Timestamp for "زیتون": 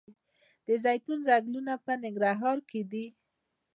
0.83-1.17